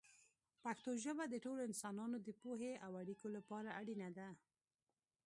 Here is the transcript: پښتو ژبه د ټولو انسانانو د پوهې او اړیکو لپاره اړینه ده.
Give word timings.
پښتو 0.63 0.91
ژبه 1.03 1.23
د 1.29 1.35
ټولو 1.45 1.61
انسانانو 1.69 2.17
د 2.21 2.29
پوهې 2.41 2.73
او 2.85 2.91
اړیکو 3.01 3.27
لپاره 3.37 3.69
اړینه 3.79 4.09
ده. 4.17 4.29